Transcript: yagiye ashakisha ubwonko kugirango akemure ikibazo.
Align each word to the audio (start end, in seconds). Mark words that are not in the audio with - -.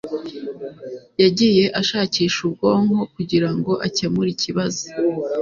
yagiye 1.21 1.65
ashakisha 1.81 2.39
ubwonko 2.47 2.97
kugirango 3.13 3.71
akemure 3.87 4.29
ikibazo. 4.35 4.83